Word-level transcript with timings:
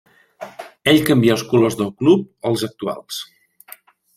Ell 0.93 1.03
canvià 1.09 1.35
els 1.35 1.43
colors 1.53 1.77
del 1.81 1.93
club 2.01 2.51
als 2.53 2.65
actuals. 2.69 3.21